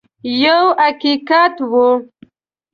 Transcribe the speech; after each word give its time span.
یو 0.43 0.61
حقیقت 0.83 1.53
وو. 1.71 1.87